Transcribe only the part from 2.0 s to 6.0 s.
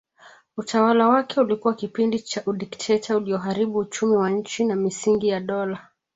cha udikteta ulioharibu uchumi wa nchi na misingi ya dola